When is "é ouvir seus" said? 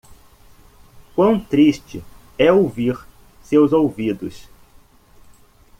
2.35-3.71